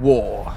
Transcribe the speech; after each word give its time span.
War. 0.00 0.54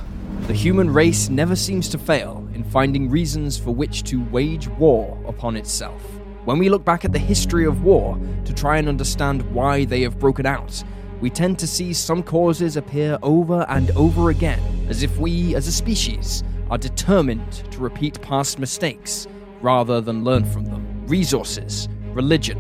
The 0.47 0.53
human 0.53 0.91
race 0.91 1.29
never 1.29 1.55
seems 1.55 1.89
to 1.89 1.97
fail 1.97 2.47
in 2.53 2.63
finding 2.63 3.09
reasons 3.09 3.57
for 3.57 3.71
which 3.71 4.03
to 4.03 4.23
wage 4.25 4.67
war 4.67 5.17
upon 5.27 5.55
itself. 5.55 6.01
When 6.45 6.59
we 6.59 6.69
look 6.69 6.85
back 6.85 7.05
at 7.05 7.11
the 7.11 7.19
history 7.19 7.65
of 7.65 7.83
war 7.83 8.19
to 8.45 8.53
try 8.53 8.77
and 8.77 8.87
understand 8.87 9.41
why 9.51 9.85
they 9.85 10.01
have 10.01 10.19
broken 10.19 10.45
out, 10.45 10.83
we 11.21 11.31
tend 11.31 11.57
to 11.59 11.67
see 11.67 11.91
some 11.91 12.21
causes 12.21 12.77
appear 12.77 13.17
over 13.23 13.65
and 13.69 13.89
over 13.91 14.29
again, 14.29 14.59
as 14.89 15.01
if 15.01 15.17
we, 15.17 15.55
as 15.55 15.67
a 15.67 15.71
species, 15.71 16.43
are 16.69 16.77
determined 16.77 17.51
to 17.71 17.79
repeat 17.79 18.21
past 18.21 18.59
mistakes 18.59 19.27
rather 19.61 20.01
than 20.01 20.23
learn 20.23 20.45
from 20.45 20.65
them. 20.65 21.05
Resources, 21.07 21.89
religion, 22.13 22.59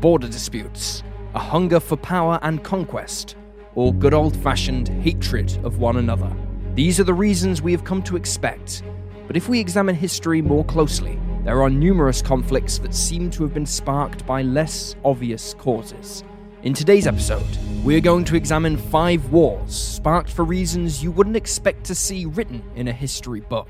border 0.00 0.28
disputes, 0.28 1.02
a 1.34 1.38
hunger 1.38 1.80
for 1.80 1.96
power 1.96 2.38
and 2.42 2.62
conquest, 2.62 3.36
or 3.78 3.94
good 3.94 4.12
old 4.12 4.36
fashioned 4.38 4.88
hatred 4.88 5.56
of 5.62 5.78
one 5.78 5.98
another. 5.98 6.28
These 6.74 6.98
are 6.98 7.04
the 7.04 7.14
reasons 7.14 7.62
we 7.62 7.70
have 7.70 7.84
come 7.84 8.02
to 8.02 8.16
expect. 8.16 8.82
But 9.28 9.36
if 9.36 9.48
we 9.48 9.60
examine 9.60 9.94
history 9.94 10.42
more 10.42 10.64
closely, 10.64 11.16
there 11.44 11.62
are 11.62 11.70
numerous 11.70 12.20
conflicts 12.20 12.78
that 12.78 12.92
seem 12.92 13.30
to 13.30 13.44
have 13.44 13.54
been 13.54 13.64
sparked 13.64 14.26
by 14.26 14.42
less 14.42 14.96
obvious 15.04 15.54
causes. 15.54 16.24
In 16.64 16.74
today's 16.74 17.06
episode, 17.06 17.46
we're 17.84 18.00
going 18.00 18.24
to 18.24 18.34
examine 18.34 18.76
five 18.76 19.30
wars 19.30 19.76
sparked 19.76 20.32
for 20.32 20.44
reasons 20.44 21.00
you 21.00 21.12
wouldn't 21.12 21.36
expect 21.36 21.84
to 21.84 21.94
see 21.94 22.26
written 22.26 22.64
in 22.74 22.88
a 22.88 22.92
history 22.92 23.42
book. 23.42 23.68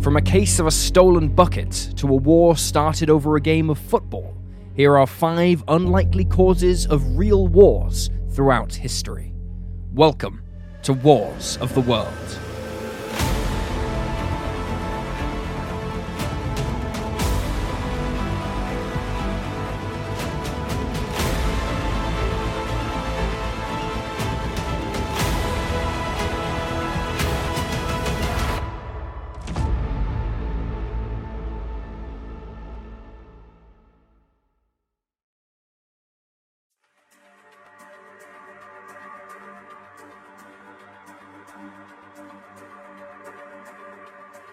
From 0.00 0.16
a 0.16 0.22
case 0.22 0.58
of 0.58 0.66
a 0.66 0.72
stolen 0.72 1.28
bucket 1.28 1.92
to 1.94 2.08
a 2.08 2.16
war 2.16 2.56
started 2.56 3.08
over 3.08 3.36
a 3.36 3.40
game 3.40 3.70
of 3.70 3.78
football, 3.78 4.36
here 4.74 4.98
are 4.98 5.06
five 5.06 5.62
unlikely 5.68 6.24
causes 6.24 6.86
of 6.88 7.16
real 7.16 7.46
wars 7.46 8.10
throughout 8.38 8.72
history. 8.72 9.34
Welcome 9.92 10.44
to 10.84 10.92
Wars 10.92 11.58
of 11.60 11.74
the 11.74 11.80
World. 11.80 12.47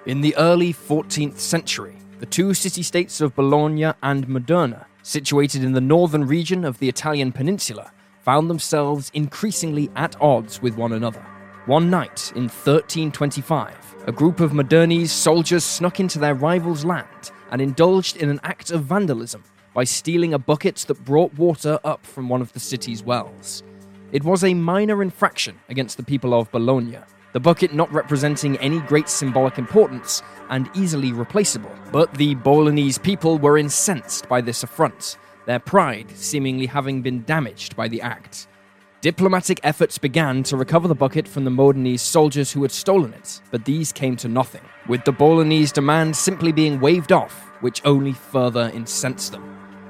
In 0.06 0.22
the 0.22 0.36
early 0.38 0.72
14th 0.72 1.39
century, 1.39 1.95
the 2.20 2.28
two 2.28 2.53
city 2.53 2.84
states 2.84 3.22
of 3.22 3.36
Bologna 3.36 3.92
and 4.03 4.30
Modena, 4.30 4.86
situated 5.02 5.64
in 5.64 5.72
the 5.72 5.81
northern 5.81 6.28
region 6.28 6.64
of 6.64 6.78
the 6.78 6.88
Italian 6.88 7.31
peninsula, 7.31 7.92
found 8.22 8.47
themselves 8.47 9.09
increasingly 9.16 9.89
at 9.95 10.16
odds 10.22 10.62
with 10.62 10.78
one 10.78 10.94
another. 10.94 11.25
One 11.66 11.89
night 11.89 12.31
in 12.36 12.44
1325, 12.44 13.95
a 14.06 14.12
group 14.12 14.42
of 14.42 14.52
Modenese 14.52 15.09
soldiers 15.09 15.64
snuck 15.64 16.00
into 16.00 16.19
their 16.19 16.36
rivals' 16.36 16.86
land 16.86 17.31
and 17.50 17.59
indulged 17.59 18.17
in 18.17 18.30
an 18.30 18.40
act 18.44 18.69
of 18.69 18.84
vandalism 18.84 19.44
by 19.73 19.86
stealing 19.86 20.36
a 20.36 20.40
bucket 20.40 20.75
that 20.88 21.03
brought 21.03 21.34
water 21.34 21.80
up 21.84 22.06
from 22.06 22.30
one 22.30 22.42
of 22.42 22.53
the 22.53 22.59
city's 22.59 23.02
wells. 23.02 23.64
It 24.12 24.23
was 24.23 24.44
a 24.44 24.53
minor 24.53 25.02
infraction 25.02 25.59
against 25.67 25.97
the 25.97 26.03
people 26.03 26.36
of 26.36 26.52
Bologna, 26.52 27.00
the 27.36 27.39
bucket 27.41 27.73
not 27.73 27.91
representing 27.91 28.55
any 28.59 28.80
great 28.80 29.09
symbolic 29.09 29.58
importance 29.58 30.23
and 30.50 30.69
easily 30.73 31.11
replaceable. 31.11 31.69
But 31.91 32.14
the 32.14 32.35
Bolognese 32.35 33.01
people 33.01 33.38
were 33.38 33.57
incensed 33.57 34.29
by 34.29 34.40
this 34.40 34.63
affront, 34.63 35.18
their 35.46 35.59
pride 35.59 36.09
seemingly 36.12 36.66
having 36.66 37.01
been 37.01 37.25
damaged 37.25 37.75
by 37.75 37.90
the 37.90 38.01
act. 38.01 38.47
Diplomatic 39.01 39.59
efforts 39.63 39.97
began 39.97 40.44
to 40.44 40.56
recover 40.56 40.88
the 40.88 40.96
bucket 40.96 41.28
from 41.28 41.44
the 41.44 41.51
Modenese 41.51 42.00
soldiers 42.00 42.53
who 42.53 42.62
had 42.62 42.72
stolen 42.72 43.13
it, 43.13 43.41
but 43.52 43.66
these 43.66 43.91
came 43.91 44.16
to 44.16 44.29
nothing, 44.29 44.63
with 44.88 45.03
the 45.03 45.12
Bolognese 45.12 45.73
demand 45.73 46.16
simply 46.16 46.53
being 46.53 46.79
waved 46.79 47.12
off, 47.12 47.52
which 47.59 47.81
only 47.84 48.13
further 48.13 48.72
incensed 48.73 49.34
them. 49.34 49.44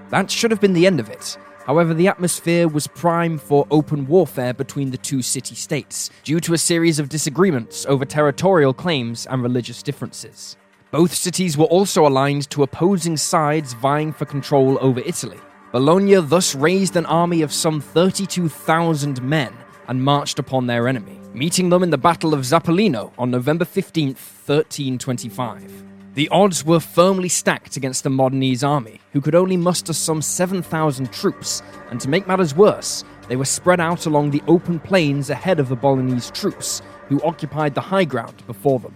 That 0.10 0.32
should 0.32 0.50
have 0.50 0.62
been 0.62 0.74
the 0.74 0.88
end 0.88 1.00
of 1.00 1.12
it, 1.12 1.38
However, 1.66 1.96
the 1.96 2.08
atmosphere 2.08 2.68
was 2.68 2.86
prime 2.86 3.40
for 3.40 3.66
open 3.72 4.06
warfare 4.06 4.54
between 4.54 4.92
the 4.92 4.98
two 4.98 5.24
city 5.24 5.56
states, 5.56 6.12
due 6.24 6.40
to 6.42 6.54
a 6.54 6.60
series 6.60 7.00
of 7.00 7.10
disagreements 7.10 7.88
over 7.88 8.06
territorial 8.06 8.72
claims 8.72 9.26
and 9.26 9.42
religious 9.42 9.82
differences. 9.82 10.58
Both 10.92 11.16
cities 11.16 11.58
were 11.58 11.66
also 11.66 12.06
aligned 12.06 12.50
to 12.52 12.62
opposing 12.62 13.18
sides 13.18 13.74
vying 13.74 14.14
for 14.14 14.26
control 14.26 14.78
over 14.80 15.00
Italy. 15.00 15.40
Bologna 15.72 16.22
thus 16.22 16.54
raised 16.54 16.96
an 16.96 17.08
army 17.08 17.42
of 17.42 17.52
some 17.52 17.82
32,000 17.82 19.22
men 19.24 19.52
and 19.88 20.04
marched 20.04 20.38
upon 20.38 20.68
their 20.68 20.88
enemy, 20.88 21.20
meeting 21.34 21.70
them 21.70 21.82
in 21.82 21.90
the 21.90 21.98
Battle 21.98 22.36
of 22.36 22.42
Zappolino 22.42 23.12
on 23.18 23.32
November 23.32 23.66
15, 23.66 24.10
1325. 24.10 25.95
The 26.16 26.30
odds 26.30 26.64
were 26.64 26.80
firmly 26.80 27.28
stacked 27.28 27.76
against 27.76 28.06
the 28.06 28.10
Modenese 28.10 28.66
army, 28.66 29.02
who 29.12 29.20
could 29.20 29.36
only 29.36 29.58
muster 29.58 29.92
some 29.92 30.22
7,000 30.22 31.12
troops, 31.12 31.62
and 31.92 32.00
to 32.00 32.08
make 32.08 32.26
matters 32.26 32.56
worse, 32.56 33.04
they 33.28 33.36
were 33.36 33.44
spread 33.44 33.82
out 33.82 34.06
along 34.06 34.32
the 34.32 34.42
open 34.48 34.80
plains 34.80 35.30
ahead 35.30 35.60
of 35.60 35.68
the 35.68 35.76
Bolognese 35.76 36.32
troops, 36.32 36.82
who 37.10 37.22
occupied 37.24 37.76
the 37.76 37.82
high 37.82 38.06
ground 38.06 38.44
before 38.48 38.80
them. 38.80 38.96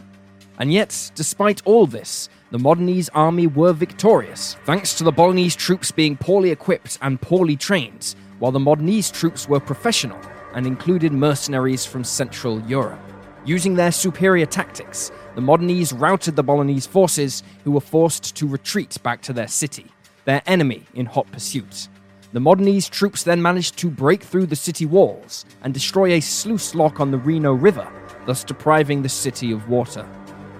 And 0.59 0.71
yet, 0.71 1.11
despite 1.13 1.61
all 1.65 1.85
this, 1.85 2.29
the 2.51 2.57
Modenese 2.57 3.09
army 3.13 3.47
were 3.47 3.73
victorious, 3.73 4.55
thanks 4.63 4.93
to 4.93 5.03
the 5.03 5.11
Bolognese 5.11 5.57
troops 5.57 5.91
being 5.91 6.15
poorly 6.15 6.51
equipped 6.51 6.97
and 7.01 7.19
poorly 7.19 7.57
trained, 7.57 8.15
while 8.39 8.53
the 8.53 8.59
Modenese 8.59 9.11
troops 9.11 9.49
were 9.49 9.59
professional 9.59 10.19
and 10.53 10.65
included 10.65 11.11
mercenaries 11.11 11.85
from 11.85 12.05
Central 12.05 12.61
Europe. 12.61 13.01
Using 13.49 13.73
their 13.73 13.91
superior 13.91 14.45
tactics, 14.45 15.11
the 15.33 15.41
Modenese 15.41 15.99
routed 15.99 16.35
the 16.35 16.43
Bolognese 16.43 16.87
forces, 16.87 17.41
who 17.63 17.71
were 17.71 17.81
forced 17.81 18.35
to 18.35 18.45
retreat 18.47 18.95
back 19.01 19.23
to 19.23 19.33
their 19.33 19.47
city, 19.47 19.87
their 20.25 20.43
enemy 20.45 20.83
in 20.93 21.07
hot 21.07 21.25
pursuit. 21.31 21.87
The 22.31 22.39
Modenese 22.39 22.91
troops 22.91 23.23
then 23.23 23.41
managed 23.41 23.75
to 23.77 23.89
break 23.89 24.21
through 24.21 24.45
the 24.45 24.55
city 24.55 24.85
walls 24.85 25.47
and 25.63 25.73
destroy 25.73 26.11
a 26.11 26.19
sluice 26.19 26.75
lock 26.75 26.99
on 26.99 27.09
the 27.09 27.17
Reno 27.17 27.53
River, 27.53 27.91
thus 28.27 28.43
depriving 28.43 29.01
the 29.01 29.09
city 29.09 29.51
of 29.51 29.67
water. 29.67 30.07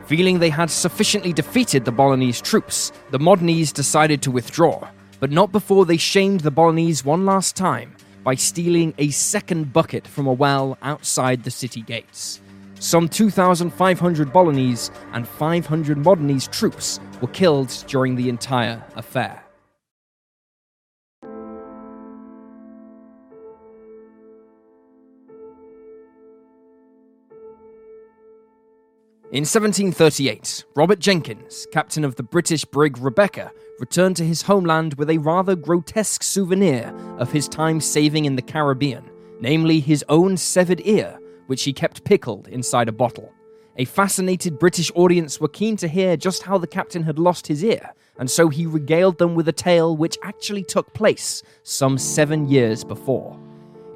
Feeling 0.07 0.39
they 0.39 0.50
had 0.50 0.71
sufficiently 0.71 1.31
defeated 1.31 1.85
the 1.85 1.91
Bolognese 1.91 2.41
troops, 2.41 2.91
the 3.11 3.19
Modenese 3.19 3.71
decided 3.71 4.23
to 4.23 4.31
withdraw, 4.31 4.89
but 5.19 5.29
not 5.29 5.51
before 5.51 5.85
they 5.85 5.97
shamed 5.97 6.39
the 6.39 6.50
Bolognese 6.50 7.03
one 7.03 7.23
last 7.23 7.56
time 7.56 7.95
by 8.23 8.33
stealing 8.33 8.95
a 8.97 9.11
second 9.11 9.73
bucket 9.73 10.07
from 10.07 10.25
a 10.25 10.33
well 10.33 10.75
outside 10.81 11.44
the 11.44 11.51
city 11.51 11.83
gates. 11.83 12.41
Some 12.79 13.09
2,500 13.09 14.31
Bolognese 14.31 14.91
and 15.12 15.28
500 15.28 15.97
Modenese 15.97 16.50
troops 16.50 17.01
were 17.22 17.28
killed 17.28 17.67
during 17.88 18.16
the 18.16 18.29
entire 18.29 18.81
affair. 18.95 19.44
In 29.31 29.44
1738, 29.44 30.63
Robert 30.75 31.00
Jenkins, 31.00 31.68
captain 31.72 32.03
of 32.03 32.16
the 32.16 32.23
British 32.23 32.66
brig 32.66 32.97
Rebecca, 32.97 33.51
returned 33.79 34.16
to 34.18 34.25
his 34.25 34.41
homeland 34.44 34.95
with 34.95 35.09
a 35.09 35.19
rather 35.19 35.56
grotesque 35.56 36.23
souvenir 36.23 36.95
of 37.19 37.31
his 37.31 37.47
time 37.47 37.81
saving 37.81 38.25
in 38.25 38.38
the 38.38 38.41
Caribbean, 38.41 39.03
namely 39.39 39.81
his 39.81 40.03
own 40.09 40.35
severed 40.38 40.81
ear 40.85 41.19
which 41.50 41.63
he 41.63 41.74
kept 41.74 42.04
pickled 42.04 42.48
inside 42.48 42.88
a 42.88 42.92
bottle. 42.92 43.34
A 43.78 43.86
fascinated 43.86 44.60
British 44.60 44.92
audience 44.94 45.40
were 45.40 45.48
keen 45.48 45.75
to 45.78 45.88
hear 45.88 46.16
just 46.16 46.44
how 46.44 46.60
the 46.60 46.68
captain 46.68 47.01
had 47.01 47.18
lost 47.18 47.48
his 47.48 47.63
ear, 47.63 47.92
and 48.19 48.30
so 48.30 48.50
he 48.50 48.68
regaled 48.68 49.18
them 49.18 49.34
with 49.34 49.48
a 49.48 49.51
tale 49.51 49.98
which 49.98 50.18
actually 50.22 50.63
took 50.63 50.94
place 50.94 51.42
some 51.63 51.98
seven 51.98 52.48
years 52.48 52.84
before. 52.84 53.34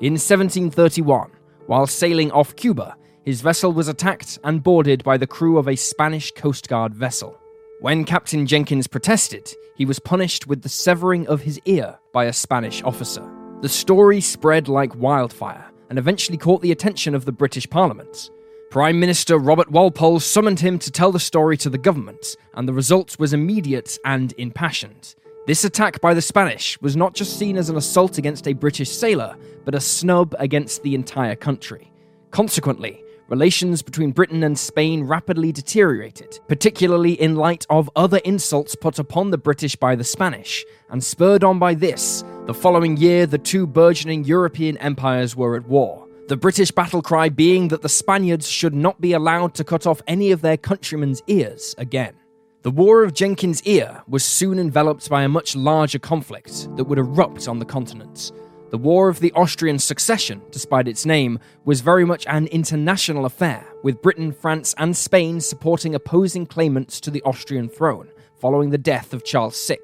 In 0.02 0.14
1731, 0.14 1.30
while 1.68 1.86
sailing 1.86 2.32
off 2.32 2.56
Cuba, 2.56 2.96
his 3.24 3.42
vessel 3.42 3.72
was 3.72 3.88
attacked 3.88 4.40
and 4.44 4.64
boarded 4.64 5.04
by 5.04 5.18
the 5.18 5.28
crew 5.28 5.60
of 5.60 5.68
a 5.68 5.76
Spanish 5.76 6.32
Coast 6.32 6.68
Guard 6.68 6.96
vessel. 6.96 7.40
When 7.82 8.04
Captain 8.04 8.48
Jenkins 8.48 8.88
protested, 8.88 9.54
he 9.76 9.86
was 9.86 10.00
punished 10.00 10.48
with 10.48 10.64
the 10.64 10.70
severing 10.70 11.28
of 11.28 11.42
his 11.42 11.60
ear 11.66 12.00
by 12.14 12.26
a 12.26 12.34
Spanish 12.34 12.82
officer. 12.82 13.30
The 13.62 13.70
story 13.70 14.22
spread 14.22 14.68
like 14.68 14.96
wildfire, 14.96 15.70
and 15.94 16.00
eventually 16.00 16.40
caught 16.40 16.60
the 16.63 16.72
attention 16.72 17.13
of 17.13 17.24
the 17.24 17.31
British 17.31 17.69
Parliament. 17.69 18.31
Prime 18.72 19.00
Minister 19.00 19.38
Robert 19.38 19.69
Walpole 19.69 20.19
summoned 20.19 20.60
him 20.60 20.80
to 20.80 20.90
tell 20.90 21.12
the 21.12 21.19
story 21.19 21.56
to 21.57 21.69
the 21.69 21.78
government, 21.78 22.36
and 22.56 22.68
the 22.68 22.74
result 22.74 23.19
was 23.19 23.31
immediate 23.31 24.00
and 24.04 24.34
impassioned. 24.40 25.13
This 25.45 25.63
attack 25.63 26.01
by 26.01 26.16
the 26.16 26.22
Spanish 26.24 26.81
was 26.81 26.95
not 26.95 27.13
just 27.13 27.38
seen 27.38 27.57
as 27.57 27.69
an 27.69 27.78
assault 27.78 28.18
against 28.18 28.48
a 28.48 28.54
British 28.54 28.90
sailor, 28.90 29.36
but 29.66 29.75
a 29.75 29.80
snub 29.80 30.34
against 30.40 30.81
the 30.81 30.95
entire 30.95 31.36
country. 31.36 31.94
Consequently, 32.31 33.03
relations 33.30 33.81
between 33.81 34.12
Britain 34.12 34.44
and 34.44 34.58
Spain 34.58 35.04
rapidly 35.04 35.52
deteriorated, 35.52 36.40
particularly 36.48 37.14
in 37.14 37.36
light 37.36 37.66
of 37.70 37.90
other 37.96 38.20
insults 38.25 38.75
put 38.75 39.00
upon 39.00 39.31
the 39.31 39.38
British 39.38 39.75
by 39.75 39.96
the 39.96 40.04
Spanish, 40.04 40.66
and 40.90 41.04
spurred 41.04 41.44
on 41.44 41.60
by 41.60 41.74
this, 41.74 42.24
the 42.46 42.54
following 42.54 42.98
year 42.98 43.25
the 43.25 43.38
two 43.38 43.66
burgeoning 43.66 44.24
European 44.24 44.78
empires 44.78 45.36
were 45.36 45.56
at 45.56 45.68
war. 45.68 46.08
The 46.28 46.38
British 46.38 46.72
battle 46.72 47.02
cry 47.02 47.30
being 47.30 47.68
that 47.68 47.81
the 47.81 47.90
Spaniards 47.90 48.48
should 48.48 48.74
not 48.74 49.02
be 49.02 49.14
allowed 49.14 49.54
to 49.56 49.64
cut 49.64 49.86
off 49.86 50.02
any 50.08 50.31
of 50.31 50.42
their 50.42 50.58
countrymen's 50.58 51.22
ears 51.28 51.76
again. 51.78 52.16
The 52.62 52.72
War 52.72 53.04
of 53.04 53.14
Jenkins' 53.14 53.62
Ear 53.64 54.04
was 54.08 54.24
soon 54.24 54.58
enveloped 54.58 55.10
by 55.10 55.24
a 55.24 55.30
much 55.30 55.54
larger 55.54 56.00
conflict 56.00 56.69
that 56.78 56.86
would 56.86 56.98
erupt 56.98 57.50
on 57.50 57.60
the 57.60 57.66
continent. 57.66 58.31
The 58.74 58.80
War 58.80 59.08
of 59.08 59.20
the 59.20 59.31
Austrian 59.34 59.78
Succession, 59.78 60.42
despite 60.50 60.88
its 60.88 61.06
name, 61.06 61.38
was 61.64 61.81
very 61.81 62.06
much 62.06 62.25
an 62.25 62.48
international 62.48 63.25
affair, 63.25 63.68
with 63.84 64.02
Britain, 64.02 64.31
France, 64.31 64.74
and 64.80 64.98
Spain 64.98 65.40
supporting 65.42 65.94
opposing 65.94 66.48
claimants 66.48 67.00
to 67.02 67.12
the 67.12 67.22
Austrian 67.22 67.70
throne, 67.70 68.10
following 68.42 68.72
the 68.72 68.80
death 68.80 69.14
of 69.14 69.24
Charles 69.24 69.64
VI. 69.68 69.78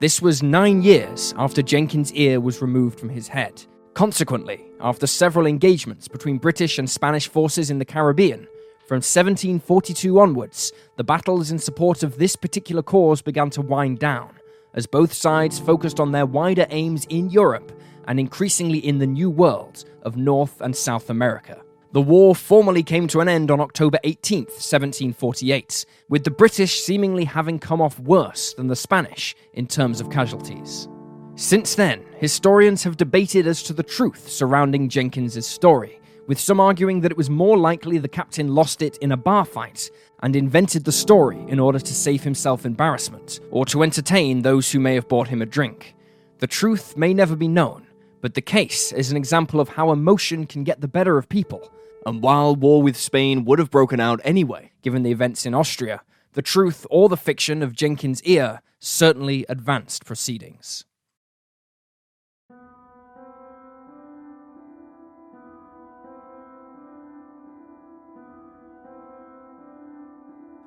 This 0.00 0.20
was 0.20 0.42
nine 0.42 0.82
years 0.82 1.32
after 1.38 1.62
Jenkins' 1.62 2.12
ear 2.14 2.40
was 2.40 2.60
removed 2.60 2.98
from 2.98 3.10
his 3.10 3.28
head. 3.28 3.64
Consequently, 3.94 4.66
after 4.80 5.06
several 5.06 5.46
engagements 5.46 6.08
between 6.08 6.38
British 6.38 6.80
and 6.80 6.90
Spanish 6.90 7.28
forces 7.28 7.70
in 7.70 7.78
the 7.78 7.84
Caribbean, 7.84 8.48
from 8.88 8.96
1742 8.96 10.18
onwards, 10.18 10.72
the 10.96 11.04
battles 11.04 11.52
in 11.52 11.60
support 11.60 12.02
of 12.02 12.18
this 12.18 12.34
particular 12.34 12.82
cause 12.82 13.22
began 13.22 13.50
to 13.50 13.62
wind 13.62 14.00
down, 14.00 14.34
as 14.74 14.88
both 14.88 15.12
sides 15.12 15.60
focused 15.60 16.00
on 16.00 16.10
their 16.10 16.26
wider 16.26 16.66
aims 16.70 17.04
in 17.04 17.30
Europe 17.30 17.70
and 18.06 18.20
increasingly 18.20 18.78
in 18.78 18.98
the 18.98 19.06
New 19.06 19.30
World 19.30 19.84
of 20.02 20.16
North 20.16 20.60
and 20.60 20.74
South 20.74 21.10
America. 21.10 21.62
The 21.92 22.00
war 22.00 22.34
formally 22.34 22.82
came 22.82 23.06
to 23.08 23.20
an 23.20 23.28
end 23.28 23.50
on 23.50 23.60
October 23.60 23.98
18, 24.02 24.44
1748, 24.44 25.84
with 26.08 26.24
the 26.24 26.30
British 26.30 26.80
seemingly 26.80 27.24
having 27.24 27.58
come 27.58 27.82
off 27.82 28.00
worse 28.00 28.54
than 28.54 28.68
the 28.68 28.76
Spanish 28.76 29.36
in 29.52 29.66
terms 29.66 30.00
of 30.00 30.08
casualties. 30.08 30.88
Since 31.34 31.74
then, 31.74 32.02
historians 32.16 32.82
have 32.84 32.96
debated 32.96 33.46
as 33.46 33.62
to 33.64 33.74
the 33.74 33.82
truth 33.82 34.28
surrounding 34.28 34.88
Jenkins's 34.88 35.46
story, 35.46 36.00
with 36.26 36.40
some 36.40 36.60
arguing 36.60 37.00
that 37.00 37.10
it 37.10 37.16
was 37.16 37.28
more 37.28 37.58
likely 37.58 37.98
the 37.98 38.08
captain 38.08 38.54
lost 38.54 38.80
it 38.80 38.96
in 38.98 39.12
a 39.12 39.16
bar 39.16 39.44
fight 39.44 39.90
and 40.20 40.34
invented 40.34 40.84
the 40.84 40.92
story 40.92 41.44
in 41.48 41.58
order 41.58 41.78
to 41.78 41.94
save 41.94 42.22
himself 42.22 42.64
embarrassment, 42.64 43.40
or 43.50 43.66
to 43.66 43.82
entertain 43.82 44.40
those 44.40 44.72
who 44.72 44.80
may 44.80 44.94
have 44.94 45.08
bought 45.08 45.28
him 45.28 45.42
a 45.42 45.46
drink. 45.46 45.94
The 46.38 46.46
truth 46.46 46.96
may 46.96 47.12
never 47.12 47.36
be 47.36 47.48
known, 47.48 47.86
but 48.22 48.34
the 48.34 48.40
case 48.40 48.92
is 48.92 49.10
an 49.10 49.16
example 49.16 49.60
of 49.60 49.70
how 49.70 49.90
emotion 49.90 50.46
can 50.46 50.64
get 50.64 50.80
the 50.80 50.88
better 50.88 51.18
of 51.18 51.28
people. 51.28 51.70
And 52.06 52.22
while 52.22 52.56
war 52.56 52.80
with 52.80 52.96
Spain 52.96 53.44
would 53.44 53.58
have 53.58 53.70
broken 53.70 54.00
out 54.00 54.20
anyway, 54.24 54.70
given 54.80 55.02
the 55.02 55.10
events 55.10 55.44
in 55.44 55.54
Austria, 55.54 56.02
the 56.32 56.40
truth 56.40 56.86
or 56.88 57.08
the 57.08 57.16
fiction 57.16 57.62
of 57.62 57.74
Jenkins' 57.74 58.22
ear 58.22 58.62
certainly 58.78 59.44
advanced 59.48 60.06
proceedings. 60.06 60.84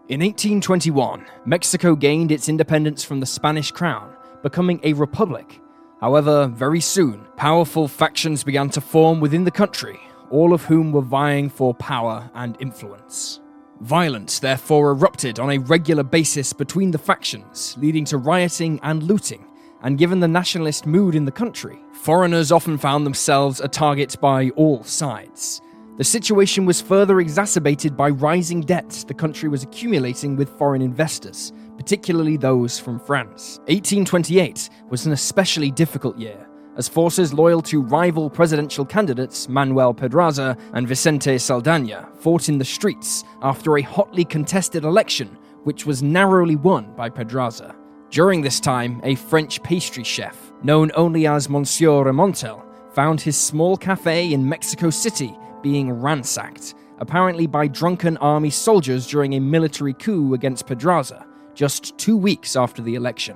In 0.07 0.19
1821, 0.19 1.25
Mexico 1.45 1.95
gained 1.95 2.31
its 2.31 2.47
independence 2.47 3.03
from 3.03 3.21
the 3.21 3.25
Spanish 3.25 3.71
crown, 3.71 4.13
becoming 4.43 4.79
a 4.83 4.93
republic. 4.93 5.59
However, 6.05 6.45
very 6.45 6.81
soon, 6.81 7.25
powerful 7.35 7.87
factions 7.87 8.43
began 8.43 8.69
to 8.69 8.79
form 8.79 9.19
within 9.19 9.43
the 9.43 9.49
country, 9.49 9.99
all 10.29 10.53
of 10.53 10.63
whom 10.63 10.91
were 10.91 11.01
vying 11.01 11.49
for 11.49 11.73
power 11.73 12.29
and 12.35 12.55
influence. 12.59 13.39
Violence 13.81 14.37
therefore 14.37 14.91
erupted 14.91 15.39
on 15.39 15.49
a 15.49 15.57
regular 15.57 16.03
basis 16.03 16.53
between 16.53 16.91
the 16.91 16.99
factions, 16.99 17.75
leading 17.79 18.05
to 18.05 18.19
rioting 18.19 18.79
and 18.83 19.01
looting. 19.01 19.47
And 19.81 19.97
given 19.97 20.19
the 20.19 20.27
nationalist 20.27 20.85
mood 20.85 21.15
in 21.15 21.25
the 21.25 21.31
country, 21.31 21.79
foreigners 21.91 22.51
often 22.51 22.77
found 22.77 23.03
themselves 23.03 23.59
a 23.59 23.67
target 23.67 24.15
by 24.21 24.51
all 24.51 24.83
sides. 24.83 25.59
The 25.97 26.03
situation 26.03 26.67
was 26.67 26.81
further 26.81 27.19
exacerbated 27.19 27.97
by 27.97 28.09
rising 28.09 28.61
debts 28.61 29.05
the 29.05 29.15
country 29.15 29.49
was 29.49 29.63
accumulating 29.63 30.35
with 30.35 30.55
foreign 30.59 30.83
investors, 30.83 31.51
particularly 31.85 32.35
those 32.35 32.79
from 32.79 32.99
France. 32.99 33.59
1828 33.67 34.71
was 34.89 35.05
an 35.05 35.11
especially 35.11 35.69
difficult 35.69 36.17
year, 36.17 36.47
as 36.77 36.87
forces 36.87 37.31
loyal 37.31 37.61
to 37.61 37.79
rival 37.79 38.27
presidential 38.27 38.83
candidates 38.83 39.47
Manuel 39.47 39.93
Pedraza 39.93 40.57
and 40.73 40.87
Vicente 40.87 41.37
Saldana 41.37 42.09
fought 42.17 42.49
in 42.49 42.57
the 42.57 42.65
streets 42.65 43.23
after 43.43 43.77
a 43.77 43.83
hotly 43.83 44.25
contested 44.25 44.83
election, 44.83 45.37
which 45.63 45.85
was 45.85 46.01
narrowly 46.01 46.55
won 46.55 46.91
by 46.95 47.07
Pedraza. 47.07 47.75
During 48.09 48.41
this 48.41 48.59
time, 48.59 48.99
a 49.03 49.13
French 49.13 49.61
pastry 49.61 50.03
chef, 50.03 50.51
known 50.63 50.89
only 50.95 51.27
as 51.27 51.49
Monsieur 51.49 52.03
Remontel, 52.03 52.65
found 52.95 53.21
his 53.21 53.37
small 53.37 53.77
cafe 53.77 54.33
in 54.33 54.49
Mexico 54.49 54.89
City 54.89 55.37
being 55.61 55.91
ransacked, 55.91 56.73
apparently 56.97 57.45
by 57.45 57.67
drunken 57.67 58.17
army 58.17 58.49
soldiers 58.49 59.05
during 59.05 59.33
a 59.33 59.39
military 59.39 59.93
coup 59.93 60.33
against 60.33 60.65
Pedraza, 60.65 61.27
just 61.55 61.97
two 61.97 62.15
weeks 62.15 62.55
after 62.55 62.81
the 62.81 62.95
election. 62.95 63.35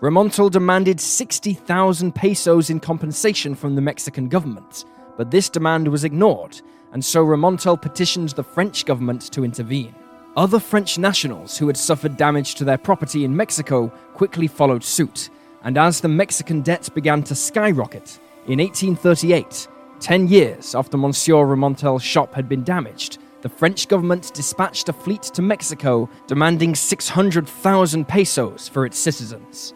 Remontel 0.00 0.50
demanded 0.50 1.00
60,000 1.00 2.14
pesos 2.14 2.70
in 2.70 2.80
compensation 2.80 3.54
from 3.54 3.74
the 3.74 3.80
Mexican 3.80 4.28
government, 4.28 4.84
but 5.16 5.30
this 5.30 5.48
demand 5.48 5.86
was 5.88 6.04
ignored, 6.04 6.60
and 6.92 7.04
so 7.04 7.24
Remontel 7.24 7.80
petitioned 7.80 8.30
the 8.30 8.44
French 8.44 8.84
government 8.84 9.30
to 9.32 9.44
intervene. 9.44 9.94
Other 10.36 10.60
French 10.60 10.98
nationals 10.98 11.58
who 11.58 11.66
had 11.66 11.76
suffered 11.76 12.16
damage 12.16 12.54
to 12.56 12.64
their 12.64 12.78
property 12.78 13.24
in 13.24 13.36
Mexico 13.36 13.88
quickly 14.14 14.46
followed 14.46 14.82
suit, 14.82 15.30
and 15.62 15.76
as 15.76 16.00
the 16.00 16.08
Mexican 16.08 16.62
debt 16.62 16.88
began 16.94 17.22
to 17.24 17.34
skyrocket, 17.34 18.18
in 18.46 18.60
1838, 18.60 19.68
Ten 20.00 20.28
years 20.28 20.76
after 20.76 20.96
Monsieur 20.96 21.44
Remontel's 21.44 22.04
shop 22.04 22.34
had 22.34 22.48
been 22.48 22.62
damaged, 22.62 23.18
the 23.40 23.48
French 23.48 23.88
government 23.88 24.32
dispatched 24.34 24.88
a 24.88 24.92
fleet 24.92 25.22
to 25.22 25.42
Mexico 25.42 26.08
demanding 26.26 26.74
600,000 26.74 28.08
pesos 28.08 28.68
for 28.68 28.84
its 28.84 28.98
citizens. 28.98 29.74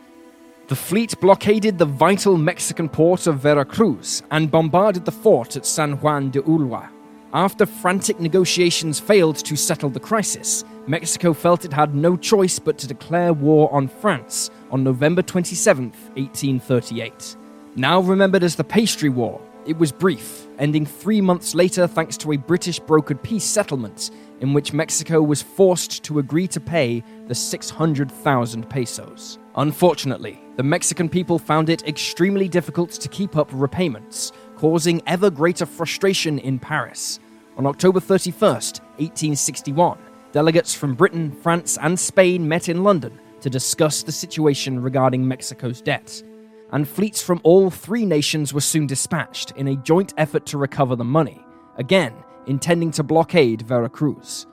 The 0.69 0.77
fleet 0.77 1.21
blockaded 1.21 1.79
the 1.79 1.85
vital 1.85 2.39
Mexican 2.39 2.89
port 2.89 3.27
of 3.27 3.39
Veracruz 3.39 4.23
and 4.31 4.51
bombarded 4.51 5.05
the 5.05 5.13
fort 5.13 5.57
at 5.57 5.67
San 5.67 5.93
Juan 6.01 6.31
de 6.31 6.41
Ulua. 6.43 6.89
After 7.35 7.67
frantic 7.67 8.21
negotiations 8.21 8.99
failed 8.99 9.37
to 9.37 9.57
settle 9.57 9.91
the 9.91 10.01
crisis, 10.01 10.65
Mexico 10.87 11.33
felt 11.33 11.65
it 11.65 11.73
had 11.73 11.95
no 11.95 12.17
choice 12.17 12.59
but 12.59 12.79
to 12.79 12.87
declare 12.87 13.33
war 13.33 13.73
on 13.73 13.89
France 13.89 14.51
on 14.71 14.83
November 14.83 15.23
27, 15.23 15.91
1838. 16.15 17.37
Now 17.77 18.01
remembered 18.01 18.43
as 18.43 18.57
the 18.57 18.65
Pastry 18.65 19.09
War, 19.09 19.41
it 19.67 19.79
was 19.79 19.93
brief, 19.93 20.47
ending 20.59 20.85
three 20.85 21.21
months 21.21 21.55
later 21.55 21.87
thanks 21.87 22.17
to 22.19 22.33
a 22.33 22.37
British 22.37 22.81
brokered 22.81 23.23
peace 23.23 23.45
settlement 23.45 24.11
in 24.41 24.53
which 24.53 24.73
Mexico 24.73 25.23
was 25.23 25.41
forced 25.41 26.03
to 26.03 26.19
agree 26.19 26.49
to 26.49 26.61
pay 26.61 27.03
the 27.29 27.35
600,000 27.35 28.69
pesos. 28.69 29.39
Unfortunately, 29.55 30.41
the 30.57 30.63
Mexican 30.63 31.09
people 31.09 31.39
found 31.39 31.69
it 31.69 31.87
extremely 31.87 32.49
difficult 32.49 32.91
to 32.91 33.09
keep 33.09 33.37
up 33.37 33.51
repayments, 33.53 34.33
causing 34.57 35.01
ever 35.07 35.31
greater 35.31 35.67
frustration 35.67 36.39
in 36.41 36.59
Paris. 36.59 37.21
On 37.57 37.67
October 37.67 38.01
31st, 38.01 38.81
1861, 38.99 39.99
delegates 40.33 40.75
from 40.75 40.95
Britain, 40.95 41.31
France, 41.31 41.79
and 41.81 41.99
Spain 41.99 42.49
met 42.49 42.69
in 42.69 42.83
London 42.83 43.21
to 43.43 43.51
discuss 43.51 44.03
the 44.03 44.13
situation 44.13 44.83
regarding 44.83 45.27
Mexico's 45.27 45.81
debt 45.81 46.23
and 46.73 46.89
fleets 46.89 47.23
from 47.23 47.41
all 47.45 47.71
three 47.71 48.05
nations 48.05 48.53
were 48.53 48.61
soon 48.61 48.87
dispatched 48.87 49.53
in 49.53 49.69
a 49.69 49.77
joint 49.77 50.15
effort 50.17 50.47
to 50.47 50.59
recover 50.59 50.97
the 50.97 51.05
money, 51.05 51.45
again 51.77 52.15
intending 52.47 52.91
to 52.91 53.03
blockade 53.03 53.63
Veracruz. 53.63 54.47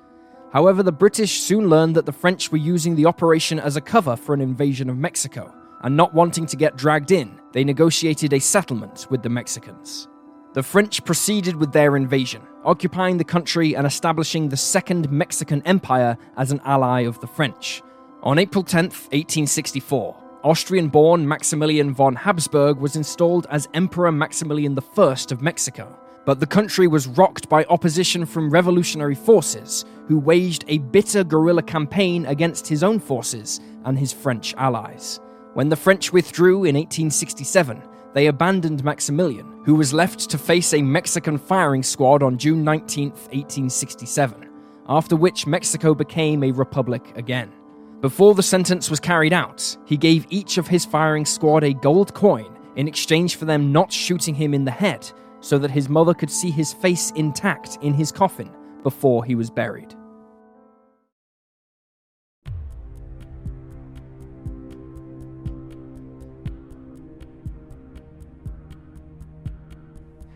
However, 0.51 0.83
the 0.83 0.91
British 0.91 1.41
soon 1.41 1.69
learned 1.69 1.95
that 1.95 2.05
the 2.05 2.11
French 2.11 2.51
were 2.51 2.57
using 2.57 2.95
the 2.95 3.05
operation 3.05 3.59
as 3.59 3.75
a 3.75 3.81
cover 3.81 4.15
for 4.15 4.33
an 4.33 4.41
invasion 4.41 4.89
of 4.89 4.97
Mexico, 4.97 5.53
and 5.81 5.95
not 5.95 6.13
wanting 6.13 6.45
to 6.47 6.57
get 6.57 6.75
dragged 6.75 7.11
in, 7.11 7.39
they 7.51 7.63
negotiated 7.63 8.33
a 8.33 8.39
settlement 8.39 9.07
with 9.09 9.23
the 9.23 9.29
Mexicans. 9.29 10.07
The 10.53 10.63
French 10.63 11.03
proceeded 11.05 11.55
with 11.55 11.71
their 11.71 11.95
invasion, 11.95 12.41
occupying 12.65 13.17
the 13.17 13.23
country 13.23 13.75
and 13.75 13.85
establishing 13.85 14.49
the 14.49 14.57
Second 14.57 15.09
Mexican 15.11 15.61
Empire 15.65 16.17
as 16.37 16.51
an 16.51 16.59
ally 16.65 17.01
of 17.01 17.19
the 17.21 17.27
French. 17.27 17.83
On 18.23 18.39
April 18.39 18.63
10, 18.63 18.85
1864, 18.85 20.28
Austrian 20.43 20.87
born 20.87 21.27
Maximilian 21.27 21.93
von 21.93 22.15
Habsburg 22.15 22.77
was 22.77 22.95
installed 22.95 23.45
as 23.49 23.67
Emperor 23.73 24.09
Maximilian 24.09 24.77
I 24.97 25.15
of 25.31 25.41
Mexico, 25.41 25.93
but 26.25 26.39
the 26.39 26.47
country 26.47 26.87
was 26.87 27.07
rocked 27.07 27.49
by 27.49 27.65
opposition 27.65 28.25
from 28.25 28.49
revolutionary 28.49 29.15
forces 29.15 29.83
who 30.07 30.17
waged 30.17 30.63
a 30.69 30.77
bitter 30.77 31.25
guerrilla 31.25 31.61
campaign 31.61 32.25
against 32.25 32.67
his 32.67 32.83
own 32.83 32.99
forces 32.99 33.59
and 33.83 33.99
his 33.99 34.13
French 34.13 34.53
allies. 34.55 35.19
When 35.55 35.67
the 35.67 35.75
French 35.75 36.13
withdrew 36.13 36.63
in 36.63 36.75
1867, 36.75 37.83
they 38.13 38.27
abandoned 38.27 38.81
Maximilian, 38.81 39.61
who 39.65 39.75
was 39.75 39.93
left 39.93 40.29
to 40.29 40.37
face 40.37 40.73
a 40.73 40.81
Mexican 40.81 41.37
firing 41.37 41.83
squad 41.83 42.23
on 42.23 42.37
June 42.37 42.63
19, 42.63 43.09
1867, 43.09 44.49
after 44.87 45.17
which 45.17 45.47
Mexico 45.47 45.93
became 45.93 46.43
a 46.43 46.51
republic 46.51 47.11
again. 47.17 47.51
Before 48.01 48.33
the 48.33 48.41
sentence 48.41 48.89
was 48.89 49.01
carried 49.01 49.33
out, 49.33 49.75
he 49.85 49.97
gave 49.97 50.25
each 50.29 50.57
of 50.57 50.69
his 50.69 50.85
firing 50.85 51.25
squad 51.25 51.65
a 51.65 51.73
gold 51.73 52.13
coin 52.13 52.57
in 52.77 52.87
exchange 52.87 53.35
for 53.35 53.43
them 53.43 53.73
not 53.73 53.91
shooting 53.91 54.33
him 54.33 54.53
in 54.53 54.63
the 54.63 54.71
head, 54.71 55.11
so 55.41 55.57
that 55.57 55.69
his 55.69 55.89
mother 55.89 56.13
could 56.13 56.31
see 56.31 56.49
his 56.49 56.71
face 56.71 57.11
intact 57.17 57.77
in 57.81 57.93
his 57.93 58.09
coffin 58.09 58.49
before 58.83 59.25
he 59.25 59.35
was 59.35 59.49
buried. 59.49 59.93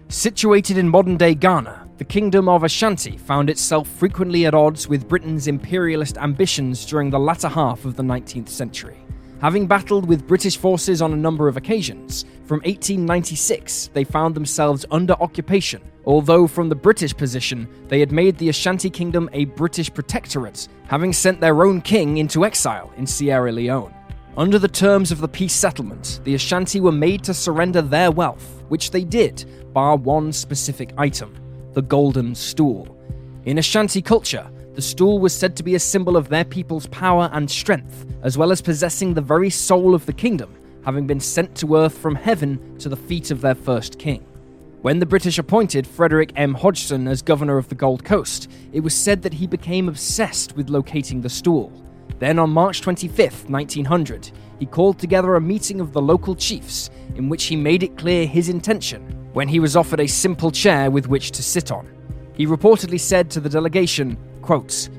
Situated 0.10 0.78
in 0.78 0.90
modern 0.90 1.16
day 1.16 1.34
Ghana, 1.34 1.83
the 2.04 2.08
Kingdom 2.08 2.50
of 2.50 2.66
Ashanti 2.66 3.16
found 3.16 3.50
itself 3.50 3.88
frequently 3.88 4.46
at 4.46 4.54
odds 4.54 4.90
with 4.90 5.08
Britain's 5.08 5.48
imperialist 5.48 6.18
ambitions 6.18 6.86
during 6.86 7.10
the 7.10 7.18
latter 7.18 7.48
half 7.48 7.86
of 7.86 7.96
the 7.96 8.04
19th 8.04 8.50
century. 8.50 8.98
Having 9.40 9.68
battled 9.68 10.06
with 10.06 10.28
British 10.28 10.58
forces 10.58 11.02
on 11.02 11.14
a 11.14 11.16
number 11.16 11.48
of 11.48 11.56
occasions, 11.56 12.26
from 12.44 12.60
1896 12.66 13.90
they 13.94 14.04
found 14.04 14.36
themselves 14.36 14.86
under 14.92 15.14
occupation, 15.22 15.82
although 16.04 16.46
from 16.46 16.68
the 16.68 16.76
British 16.76 17.16
position 17.16 17.70
they 17.88 18.02
had 18.02 18.12
made 18.12 18.38
the 18.38 18.50
Ashanti 18.50 18.90
Kingdom 18.90 19.30
a 19.32 19.46
British 19.46 19.94
protectorate, 19.94 20.68
having 20.90 21.14
sent 21.14 21.40
their 21.40 21.64
own 21.64 21.80
king 21.80 22.18
into 22.18 22.44
exile 22.44 22.92
in 22.98 23.08
Sierra 23.08 23.54
Leone. 23.54 23.94
Under 24.36 24.60
the 24.60 24.68
terms 24.68 25.10
of 25.14 25.22
the 25.22 25.28
peace 25.30 25.54
settlement, 25.54 26.20
the 26.26 26.36
Ashanti 26.36 26.82
were 26.82 26.92
made 26.92 27.24
to 27.24 27.34
surrender 27.34 27.82
their 27.82 28.12
wealth, 28.12 28.62
which 28.68 28.92
they 28.92 29.06
did, 29.06 29.46
bar 29.74 29.96
one 29.96 30.34
specific 30.34 30.94
item 30.98 31.34
the 31.74 31.82
golden 31.82 32.36
stool. 32.36 32.98
In 33.46 33.58
Ashanti 33.58 34.02
culture, 34.02 34.50
the 34.74 34.82
stool 34.82 35.20
was 35.20 35.34
said 35.34 35.56
to 35.58 35.64
be 35.64 35.76
a 35.76 35.80
symbol 35.80 36.18
of 36.18 36.30
their 36.30 36.46
people's 36.46 36.88
power 36.88 37.30
and 37.34 37.50
strength, 37.50 38.06
as 38.24 38.38
well 38.38 38.52
as 38.52 38.62
possessing 38.62 39.14
the 39.14 39.22
very 39.22 39.50
soul 39.50 39.94
of 39.94 40.06
the 40.06 40.14
kingdom, 40.14 40.56
having 40.86 41.06
been 41.06 41.20
sent 41.20 41.56
to 41.58 41.76
earth 41.76 41.98
from 41.98 42.16
heaven 42.16 42.78
to 42.80 42.90
the 42.90 42.96
feet 42.96 43.32
of 43.32 43.42
their 43.42 43.56
first 43.56 44.00
king. 44.00 44.26
When 44.82 45.00
the 45.00 45.06
British 45.06 45.38
appointed 45.38 45.88
Frederick 45.88 46.34
M. 46.36 46.54
Hodgson 46.54 47.08
as 47.08 47.22
governor 47.22 47.58
of 47.58 47.70
the 47.70 47.76
Gold 47.76 48.04
Coast, 48.04 48.52
it 48.72 48.82
was 48.82 48.94
said 48.94 49.22
that 49.22 49.34
he 49.34 49.48
became 49.48 49.88
obsessed 49.88 50.56
with 50.56 50.70
locating 50.70 51.22
the 51.22 51.30
stool. 51.30 51.72
Then, 52.20 52.38
on 52.38 52.50
March 52.50 52.82
25, 52.82 53.50
1900, 53.50 54.32
he 54.60 54.66
called 54.66 55.00
together 55.00 55.36
a 55.36 55.42
meeting 55.42 55.80
of 55.80 55.94
the 55.94 56.02
local 56.02 56.36
chiefs 56.36 56.90
in 57.16 57.30
which 57.30 57.46
he 57.46 57.56
made 57.56 57.84
it 57.84 57.98
clear 57.98 58.26
his 58.26 58.50
intention 58.50 59.23
when 59.34 59.48
he 59.48 59.60
was 59.60 59.76
offered 59.76 60.00
a 60.00 60.08
simple 60.08 60.52
chair 60.52 60.90
with 60.90 61.08
which 61.08 61.32
to 61.32 61.44
sit 61.44 61.72
on. 61.72 61.88
He 62.34 62.48
reportedly 62.48 63.00
said 63.00 63.30
to 63.32 63.40
the 63.40 63.50
delegation, 63.50 64.18
quotes, 64.42 64.90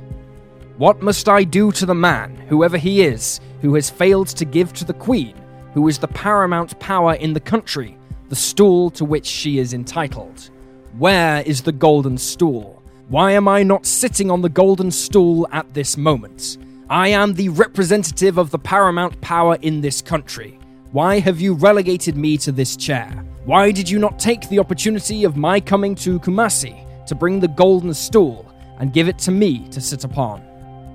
What 0.76 1.02
must 1.02 1.28
I 1.28 1.44
do 1.44 1.72
to 1.72 1.86
the 1.86 1.94
man, 1.94 2.36
whoever 2.48 2.76
he 2.76 3.02
is, 3.02 3.40
who 3.60 3.74
has 3.74 3.90
failed 3.90 4.28
to 4.28 4.44
give 4.44 4.72
to 4.74 4.84
the 4.84 4.92
Queen, 4.92 5.34
who 5.72 5.88
is 5.88 5.98
the 5.98 6.08
paramount 6.08 6.78
power 6.78 7.14
in 7.14 7.32
the 7.32 7.40
country, 7.40 7.96
the 8.28 8.36
stool 8.36 8.90
to 8.90 9.04
which 9.04 9.26
she 9.26 9.58
is 9.58 9.74
entitled? 9.74 10.50
Where 10.98 11.42
is 11.42 11.62
the 11.62 11.72
golden 11.72 12.18
stool? 12.18 12.82
Why 13.08 13.32
am 13.32 13.48
I 13.48 13.62
not 13.62 13.84
sitting 13.84 14.30
on 14.30 14.42
the 14.42 14.48
golden 14.48 14.90
stool 14.90 15.48
at 15.52 15.74
this 15.74 15.96
moment? 15.96 16.58
I 16.88 17.08
am 17.08 17.34
the 17.34 17.48
representative 17.48 18.38
of 18.38 18.50
the 18.50 18.58
paramount 18.58 19.20
power 19.20 19.56
in 19.62 19.80
this 19.80 20.00
country. 20.00 20.58
Why 20.94 21.18
have 21.18 21.40
you 21.40 21.54
relegated 21.54 22.16
me 22.16 22.38
to 22.38 22.52
this 22.52 22.76
chair? 22.76 23.08
Why 23.44 23.72
did 23.72 23.90
you 23.90 23.98
not 23.98 24.20
take 24.20 24.48
the 24.48 24.60
opportunity 24.60 25.24
of 25.24 25.36
my 25.36 25.58
coming 25.58 25.96
to 25.96 26.20
Kumasi 26.20 27.04
to 27.06 27.16
bring 27.16 27.40
the 27.40 27.48
golden 27.48 27.92
stool 27.92 28.48
and 28.78 28.92
give 28.92 29.08
it 29.08 29.18
to 29.26 29.32
me 29.32 29.66
to 29.70 29.80
sit 29.80 30.04
upon? 30.04 30.40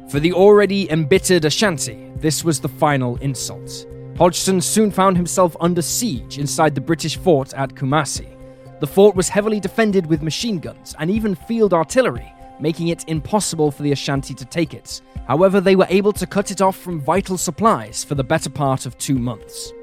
For 0.10 0.22
the 0.22 0.32
already 0.32 0.90
embittered 0.90 1.44
Ashanti, 1.44 2.14
this 2.16 2.46
was 2.46 2.62
the 2.62 2.70
final 2.70 3.18
insult. 3.18 3.88
Hodgson 4.18 4.62
soon 4.62 4.90
found 4.90 5.18
himself 5.18 5.58
under 5.60 5.82
siege 5.82 6.40
inside 6.40 6.76
the 6.76 6.80
British 6.90 7.18
fort 7.18 7.54
at 7.54 7.76
Kumasi. 7.76 8.38
The 8.80 8.88
fort 8.88 9.18
was 9.18 9.28
heavily 9.28 9.60
defended 9.60 10.06
with 10.06 10.22
machine 10.22 10.60
guns 10.60 10.96
and 10.98 11.12
even 11.12 11.36
field 11.36 11.74
artillery, 11.74 12.34
making 12.62 12.88
it 12.88 13.04
impossible 13.10 13.70
for 13.70 13.84
the 13.84 13.92
Ashanti 13.92 14.34
to 14.36 14.46
take 14.46 14.74
it. 14.74 15.02
However, 15.28 15.60
they 15.60 15.76
were 15.76 15.88
able 15.90 16.14
to 16.14 16.26
cut 16.26 16.52
it 16.52 16.62
off 16.62 16.78
from 16.78 17.02
vital 17.02 17.38
supplies 17.38 18.06
for 18.06 18.16
the 18.16 18.24
better 18.24 18.50
part 18.50 18.86
of 18.86 18.98
two 18.98 19.20
months. 19.20 19.74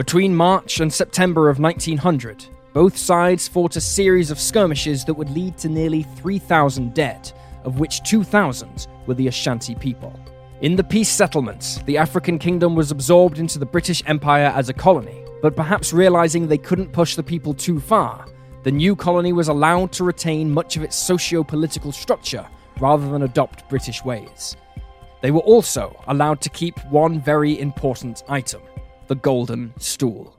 Between 0.00 0.34
March 0.34 0.80
and 0.80 0.90
September 0.90 1.50
of 1.50 1.58
1900, 1.58 2.46
both 2.72 2.96
sides 2.96 3.46
fought 3.46 3.76
a 3.76 3.82
series 3.82 4.30
of 4.30 4.40
skirmishes 4.40 5.04
that 5.04 5.12
would 5.12 5.28
lead 5.28 5.58
to 5.58 5.68
nearly 5.68 6.04
3,000 6.04 6.94
dead, 6.94 7.30
of 7.64 7.80
which 7.80 8.02
2,000 8.04 8.86
were 9.06 9.12
the 9.12 9.28
Ashanti 9.28 9.74
people. 9.74 10.18
In 10.62 10.74
the 10.74 10.82
peace 10.82 11.10
settlements, 11.10 11.82
the 11.82 11.98
African 11.98 12.38
kingdom 12.38 12.74
was 12.74 12.90
absorbed 12.90 13.38
into 13.38 13.58
the 13.58 13.66
British 13.66 14.02
Empire 14.06 14.50
as 14.56 14.70
a 14.70 14.72
colony, 14.72 15.22
but 15.42 15.54
perhaps 15.54 15.92
realizing 15.92 16.46
they 16.46 16.56
couldn't 16.56 16.94
push 16.94 17.14
the 17.14 17.22
people 17.22 17.52
too 17.52 17.78
far, 17.78 18.24
the 18.62 18.72
new 18.72 18.96
colony 18.96 19.34
was 19.34 19.48
allowed 19.48 19.92
to 19.92 20.04
retain 20.04 20.50
much 20.50 20.78
of 20.78 20.82
its 20.82 20.96
socio 20.96 21.44
political 21.44 21.92
structure 21.92 22.48
rather 22.80 23.06
than 23.10 23.24
adopt 23.24 23.68
British 23.68 24.02
ways. 24.02 24.56
They 25.20 25.30
were 25.30 25.40
also 25.40 26.02
allowed 26.06 26.40
to 26.40 26.48
keep 26.48 26.82
one 26.86 27.20
very 27.20 27.60
important 27.60 28.22
item 28.30 28.62
the 29.10 29.16
golden 29.16 29.74
stool. 29.76 30.36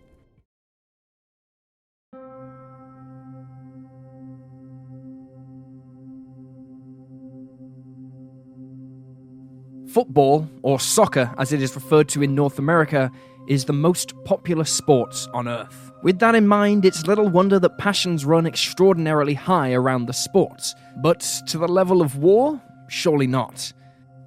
Football, 9.89 10.49
or 10.61 10.79
soccer 10.79 11.33
as 11.37 11.51
it 11.51 11.61
is 11.61 11.75
referred 11.75 12.07
to 12.07 12.23
in 12.23 12.33
North 12.33 12.59
America, 12.59 13.11
is 13.49 13.65
the 13.65 13.73
most 13.73 14.13
popular 14.23 14.63
sport 14.63 15.27
on 15.33 15.49
earth. 15.49 15.91
With 16.01 16.19
that 16.19 16.33
in 16.33 16.47
mind, 16.47 16.85
it's 16.85 17.05
little 17.05 17.27
wonder 17.27 17.59
that 17.59 17.77
passions 17.77 18.23
run 18.23 18.47
extraordinarily 18.47 19.33
high 19.33 19.73
around 19.73 20.05
the 20.05 20.13
sport. 20.13 20.61
But 21.03 21.19
to 21.47 21.57
the 21.57 21.67
level 21.67 22.01
of 22.01 22.19
war? 22.19 22.61
Surely 22.87 23.27
not. 23.27 23.73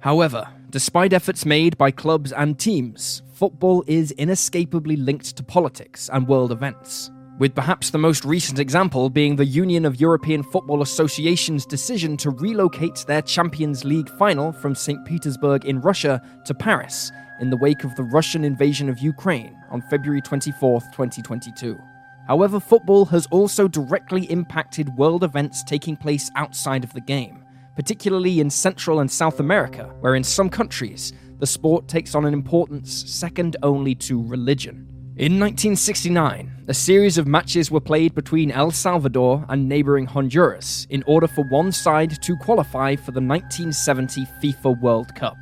However, 0.01 0.47
despite 0.75 1.13
efforts 1.13 1.45
made 1.45 1.77
by 1.77 1.89
clubs 1.89 2.33
and 2.33 2.59
teams, 2.59 3.21
football 3.31 3.81
is 3.87 4.11
inescapably 4.17 4.97
linked 4.97 5.33
to 5.37 5.41
politics 5.41 6.09
and 6.11 6.27
world 6.27 6.51
events. 6.51 7.09
With 7.39 7.55
perhaps 7.55 7.91
the 7.91 7.97
most 7.97 8.25
recent 8.25 8.59
example 8.59 9.09
being 9.09 9.37
the 9.37 9.45
Union 9.45 9.85
of 9.85 10.01
European 10.01 10.43
Football 10.43 10.81
Association's 10.81 11.65
decision 11.65 12.17
to 12.17 12.29
relocate 12.29 13.05
their 13.07 13.21
Champions 13.21 13.85
League 13.85 14.09
final 14.19 14.51
from 14.51 14.75
St. 14.75 15.05
Petersburg 15.05 15.63
in 15.63 15.79
Russia 15.79 16.21
to 16.43 16.53
Paris 16.53 17.09
in 17.39 17.49
the 17.49 17.55
wake 17.55 17.85
of 17.85 17.95
the 17.95 18.03
Russian 18.03 18.43
invasion 18.43 18.89
of 18.89 18.99
Ukraine 18.99 19.57
on 19.71 19.81
February 19.83 20.21
24, 20.21 20.81
2022. 20.91 21.79
However, 22.27 22.59
football 22.59 23.05
has 23.05 23.27
also 23.27 23.69
directly 23.69 24.29
impacted 24.29 24.97
world 24.97 25.23
events 25.23 25.63
taking 25.63 25.95
place 25.95 26.29
outside 26.35 26.83
of 26.83 26.91
the 26.91 26.99
game, 26.99 27.44
particularly 27.75 28.39
in 28.39 28.49
Central 28.49 28.99
and 28.99 29.11
South 29.11 29.39
America, 29.39 29.93
where 29.99 30.15
in 30.15 30.23
some 30.23 30.49
countries, 30.49 31.13
the 31.39 31.47
sport 31.47 31.87
takes 31.87 32.15
on 32.15 32.25
an 32.25 32.33
importance 32.33 33.09
second 33.11 33.57
only 33.61 33.93
to 33.95 34.23
religion. 34.23 34.87
In 35.17 35.39
1969, 35.39 36.65
a 36.67 36.73
series 36.73 37.17
of 37.17 37.25
matches 37.25 37.71
were 37.71 37.79
played 37.79 38.13
between 38.13 38.51
El 38.51 38.71
Salvador 38.71 39.45
and 39.47 39.69
neighboring 39.69 40.05
Honduras 40.05 40.87
in 40.89 41.03
order 41.07 41.27
for 41.27 41.45
one 41.45 41.71
side 41.71 42.21
to 42.21 42.35
qualify 42.35 42.95
for 42.95 43.11
the 43.11 43.21
1970 43.21 44.25
FIFA 44.41 44.81
World 44.81 45.15
Cup. 45.15 45.37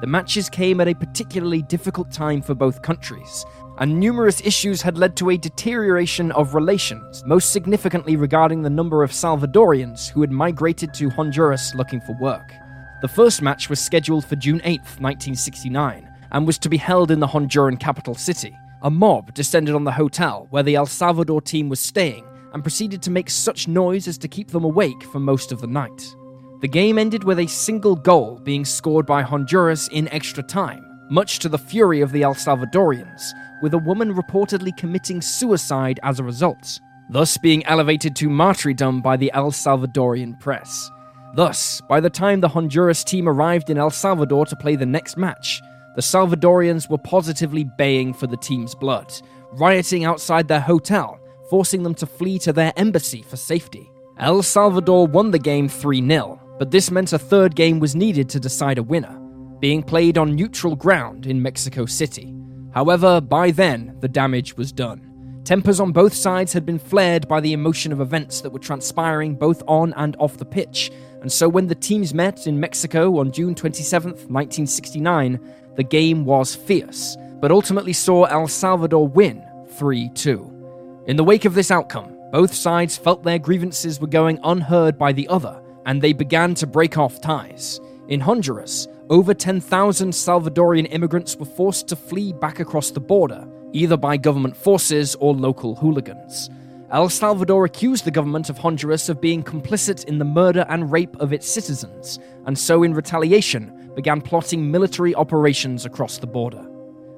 The 0.00 0.06
matches 0.06 0.50
came 0.50 0.80
at 0.80 0.88
a 0.88 0.94
particularly 0.94 1.62
difficult 1.62 2.12
time 2.12 2.42
for 2.42 2.54
both 2.54 2.82
countries, 2.82 3.46
and 3.80 3.98
numerous 3.98 4.40
issues 4.44 4.82
had 4.82 4.98
led 4.98 5.16
to 5.16 5.30
a 5.30 5.36
deterioration 5.36 6.32
of 6.32 6.54
relations, 6.54 7.22
most 7.24 7.52
significantly 7.52 8.16
regarding 8.16 8.62
the 8.62 8.70
number 8.70 9.02
of 9.02 9.12
Salvadorians 9.12 10.10
who 10.10 10.20
had 10.20 10.32
migrated 10.32 10.92
to 10.94 11.10
Honduras 11.10 11.74
looking 11.74 12.00
for 12.00 12.16
work. 12.20 12.52
The 13.00 13.08
first 13.08 13.40
match 13.40 13.70
was 13.70 13.80
scheduled 13.80 14.24
for 14.24 14.34
June 14.34 14.60
8, 14.64 14.80
1969, 14.80 16.08
and 16.32 16.46
was 16.46 16.58
to 16.58 16.68
be 16.68 16.76
held 16.76 17.12
in 17.12 17.20
the 17.20 17.28
Honduran 17.28 17.78
capital 17.78 18.16
city. 18.16 18.56
A 18.82 18.90
mob 18.90 19.32
descended 19.34 19.74
on 19.74 19.84
the 19.84 19.92
hotel 19.92 20.48
where 20.50 20.64
the 20.64 20.74
El 20.74 20.86
Salvador 20.86 21.40
team 21.40 21.68
was 21.68 21.78
staying 21.78 22.24
and 22.52 22.64
proceeded 22.64 23.02
to 23.02 23.10
make 23.10 23.30
such 23.30 23.68
noise 23.68 24.08
as 24.08 24.18
to 24.18 24.28
keep 24.28 24.48
them 24.48 24.64
awake 24.64 25.02
for 25.04 25.20
most 25.20 25.52
of 25.52 25.60
the 25.60 25.66
night. 25.66 26.16
The 26.60 26.68
game 26.68 26.98
ended 26.98 27.22
with 27.22 27.38
a 27.38 27.46
single 27.46 27.94
goal 27.94 28.40
being 28.42 28.64
scored 28.64 29.06
by 29.06 29.22
Honduras 29.22 29.86
in 29.88 30.08
extra 30.08 30.42
time, 30.42 30.84
much 31.10 31.38
to 31.40 31.48
the 31.48 31.58
fury 31.58 32.00
of 32.00 32.12
the 32.12 32.22
El 32.22 32.34
Salvadorians, 32.34 33.32
with 33.62 33.74
a 33.74 33.78
woman 33.78 34.14
reportedly 34.14 34.76
committing 34.76 35.20
suicide 35.20 35.98
as 36.02 36.20
a 36.20 36.24
result, 36.24 36.80
thus 37.10 37.36
being 37.38 37.64
elevated 37.66 38.14
to 38.16 38.28
martyrdom 38.28 39.00
by 39.00 39.16
the 39.16 39.32
El 39.32 39.50
Salvadorian 39.50 40.38
press. 40.40 40.90
Thus, 41.34 41.80
by 41.88 42.00
the 42.00 42.10
time 42.10 42.40
the 42.40 42.48
Honduras 42.48 43.04
team 43.04 43.28
arrived 43.28 43.70
in 43.70 43.78
El 43.78 43.90
Salvador 43.90 44.46
to 44.46 44.56
play 44.56 44.76
the 44.76 44.86
next 44.86 45.16
match, 45.16 45.60
the 45.94 46.02
Salvadorians 46.02 46.88
were 46.88 46.98
positively 46.98 47.64
baying 47.64 48.14
for 48.14 48.26
the 48.26 48.36
team's 48.36 48.74
blood, 48.74 49.12
rioting 49.52 50.04
outside 50.04 50.48
their 50.48 50.60
hotel, 50.60 51.18
forcing 51.50 51.82
them 51.82 51.94
to 51.94 52.06
flee 52.06 52.38
to 52.40 52.52
their 52.52 52.72
embassy 52.76 53.22
for 53.22 53.36
safety. 53.36 53.90
El 54.18 54.42
Salvador 54.42 55.06
won 55.06 55.30
the 55.30 55.38
game 55.38 55.68
3 55.68 56.06
0, 56.06 56.40
but 56.58 56.70
this 56.70 56.90
meant 56.90 57.12
a 57.12 57.18
third 57.18 57.54
game 57.54 57.78
was 57.78 57.94
needed 57.94 58.28
to 58.28 58.40
decide 58.40 58.78
a 58.78 58.82
winner, 58.82 59.16
being 59.60 59.82
played 59.82 60.18
on 60.18 60.34
neutral 60.34 60.76
ground 60.76 61.26
in 61.26 61.42
Mexico 61.42 61.86
City. 61.86 62.34
However, 62.72 63.20
by 63.20 63.50
then, 63.50 63.96
the 64.00 64.08
damage 64.08 64.56
was 64.56 64.72
done. 64.72 65.40
Tempers 65.44 65.80
on 65.80 65.92
both 65.92 66.12
sides 66.12 66.52
had 66.52 66.66
been 66.66 66.78
flared 66.78 67.26
by 67.26 67.40
the 67.40 67.54
emotion 67.54 67.90
of 67.90 68.00
events 68.00 68.40
that 68.42 68.50
were 68.50 68.58
transpiring 68.58 69.34
both 69.34 69.62
on 69.66 69.94
and 69.94 70.14
off 70.18 70.36
the 70.36 70.44
pitch, 70.44 70.90
and 71.20 71.32
so 71.32 71.48
when 71.48 71.66
the 71.66 71.74
teams 71.74 72.14
met 72.14 72.46
in 72.46 72.60
Mexico 72.60 73.18
on 73.18 73.32
June 73.32 73.54
27, 73.54 74.10
1969, 74.10 75.40
the 75.76 75.82
game 75.82 76.24
was 76.24 76.54
fierce, 76.54 77.16
but 77.40 77.50
ultimately 77.50 77.92
saw 77.92 78.24
El 78.24 78.46
Salvador 78.46 79.08
win 79.08 79.42
3 79.76 80.10
2. 80.10 81.04
In 81.06 81.16
the 81.16 81.24
wake 81.24 81.44
of 81.44 81.54
this 81.54 81.70
outcome, 81.70 82.14
both 82.30 82.52
sides 82.52 82.98
felt 82.98 83.22
their 83.22 83.38
grievances 83.38 84.00
were 84.00 84.06
going 84.06 84.38
unheard 84.44 84.98
by 84.98 85.12
the 85.12 85.26
other, 85.28 85.62
and 85.86 86.02
they 86.02 86.12
began 86.12 86.54
to 86.56 86.66
break 86.66 86.98
off 86.98 87.20
ties. 87.20 87.80
In 88.08 88.20
Honduras, 88.20 88.86
over 89.10 89.32
10,000 89.32 90.10
Salvadorian 90.10 90.86
immigrants 90.92 91.36
were 91.36 91.46
forced 91.46 91.88
to 91.88 91.96
flee 91.96 92.32
back 92.32 92.60
across 92.60 92.90
the 92.90 93.00
border, 93.00 93.48
either 93.72 93.96
by 93.96 94.16
government 94.16 94.56
forces 94.56 95.14
or 95.16 95.34
local 95.34 95.74
hooligans. 95.74 96.50
El 96.90 97.08
Salvador 97.08 97.64
accused 97.64 98.04
the 98.04 98.10
government 98.10 98.48
of 98.50 98.58
Honduras 98.58 99.08
of 99.08 99.20
being 99.20 99.42
complicit 99.42 100.04
in 100.04 100.18
the 100.18 100.24
murder 100.24 100.66
and 100.68 100.92
rape 100.92 101.16
of 101.20 101.32
its 101.32 101.46
citizens, 101.46 102.18
and 102.46 102.58
so, 102.58 102.82
in 102.82 102.94
retaliation, 102.94 103.90
began 103.94 104.20
plotting 104.20 104.70
military 104.70 105.14
operations 105.14 105.84
across 105.84 106.18
the 106.18 106.26
border. 106.26 106.66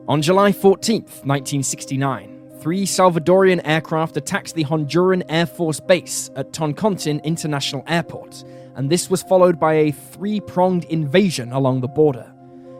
On 0.08 0.22
July 0.22 0.50
14, 0.50 1.02
1969, 1.02 2.39
three 2.60 2.84
Salvadorian 2.84 3.62
aircraft 3.64 4.18
attacked 4.18 4.54
the 4.54 4.64
Honduran 4.64 5.22
Air 5.30 5.46
Force 5.46 5.80
Base 5.80 6.30
at 6.36 6.52
Toncontin 6.52 7.24
International 7.24 7.82
Airport, 7.86 8.44
and 8.76 8.90
this 8.90 9.08
was 9.08 9.22
followed 9.22 9.58
by 9.58 9.74
a 9.74 9.92
three 9.92 10.40
pronged 10.40 10.84
invasion 10.84 11.52
along 11.52 11.80
the 11.80 11.88
border. 11.88 12.30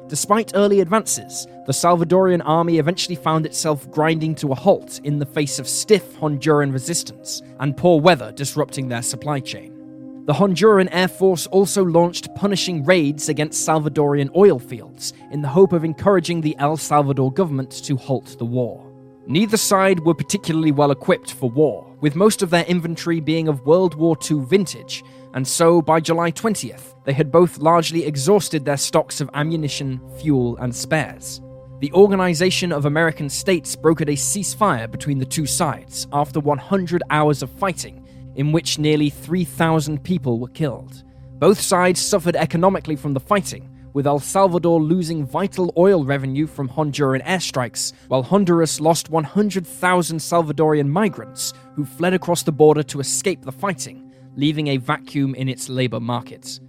Despite 0.09 0.53
early 0.55 0.81
advances, 0.81 1.47
the 1.67 1.73
Salvadorian 1.73 2.43
army 2.45 2.79
eventually 2.79 3.15
found 3.17 3.47
itself 3.47 3.91
grinding 3.91 4.35
to 4.37 4.53
a 4.53 4.55
halt 4.55 5.01
in 5.05 5.19
the 5.19 5.25
face 5.27 5.59
of 5.59 5.69
stiff 5.69 6.15
Honduran 6.19 6.73
resistance 6.73 7.41
and 7.59 7.77
poor 7.77 8.01
weather 8.01 8.33
disrupting 8.33 8.89
their 8.89 9.03
supply 9.03 9.41
chain. 9.41 10.25
The 10.27 10.35
Honduran 10.35 10.89
Air 10.93 11.09
Force 11.09 11.47
also 11.47 11.85
launched 11.85 12.35
punishing 12.35 12.85
raids 12.85 13.31
against 13.31 13.67
Salvadorian 13.67 14.35
oil 14.37 14.59
fields 14.59 15.15
in 15.31 15.41
the 15.41 15.49
hope 15.49 15.73
of 15.73 15.85
encouraging 15.85 16.43
the 16.43 16.57
El 16.59 16.77
Salvador 16.77 17.33
government 17.33 17.71
to 17.85 17.97
halt 17.97 18.37
the 18.39 18.45
war. 18.45 18.90
Neither 19.31 19.57
side 19.57 20.01
were 20.01 20.13
particularly 20.13 20.73
well 20.73 20.91
equipped 20.91 21.35
for 21.35 21.49
war, 21.49 21.87
with 22.01 22.17
most 22.17 22.43
of 22.43 22.51
their 22.51 22.65
inventory 22.65 23.21
being 23.21 23.47
of 23.47 23.65
World 23.65 23.95
War 23.95 24.17
II 24.29 24.41
vintage, 24.41 25.05
and 25.35 25.47
so 25.47 25.81
by 25.81 26.01
July 26.01 26.33
20th, 26.33 26.97
they 27.05 27.13
had 27.13 27.31
both 27.31 27.59
largely 27.59 28.05
exhausted 28.07 28.65
their 28.65 28.77
stocks 28.77 29.21
of 29.21 29.31
ammunition, 29.35 30.01
fuel, 30.19 30.57
and 30.57 30.75
spares. 30.75 31.41
The 31.79 31.93
Organization 31.93 32.73
of 32.73 32.87
American 32.87 33.29
States 33.29 33.77
brokered 33.77 34.09
a 34.09 34.17
ceasefire 34.17 34.91
between 34.91 35.19
the 35.19 35.25
two 35.25 35.47
sides 35.47 36.09
after 36.13 36.41
100 36.41 37.01
hours 37.11 37.41
of 37.45 37.53
fighting, 37.53 38.05
in 38.35 38.51
which 38.51 38.81
nearly 38.81 39.11
3,000 39.11 40.03
people 40.03 40.41
were 40.41 40.49
killed. 40.49 41.05
Both 41.39 41.61
sides 41.61 42.01
suffered 42.01 42.35
economically 42.35 42.97
from 42.97 43.15
the 43.15 43.21
fighting, 43.21 43.70
with 43.93 44.07
El 44.07 44.19
Salvador 44.19 44.81
losing 44.81 45.25
vital 45.25 45.73
oil 45.77 46.05
revenue 46.05 46.47
from 46.47 46.69
Honduran 46.69 47.25
airstrikes, 47.25 47.93
while 48.09 48.23
Honduras 48.23 48.81
lost 48.81 49.11
100,000 49.11 50.19
Salvadorian 50.19 50.89
migrants 50.89 51.53
who 51.75 51.85
fled 51.85 52.15
across 52.15 52.43
the 52.43 52.53
border 52.53 52.83
to 52.85 53.01
escape 53.01 53.43
the 53.43 53.53
fighting, 53.53 54.13
leaving 54.37 54.69
a 54.69 54.77
vacuum 54.77 55.35
in 55.35 55.49
its 55.49 55.69
labor 55.69 56.01
markets. 56.01 56.61